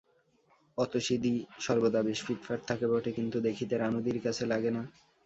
[0.77, 1.33] অতসীদি
[1.59, 4.83] সর্বদা বেশ ফিটফাট থাকে বটে, কিন্তু দেখিতে রানুদির কাছে লাগে না।